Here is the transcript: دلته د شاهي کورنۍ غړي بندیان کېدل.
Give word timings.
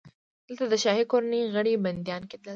دلته 0.47 0.65
د 0.71 0.75
شاهي 0.83 1.05
کورنۍ 1.11 1.41
غړي 1.53 1.73
بندیان 1.85 2.23
کېدل. 2.29 2.49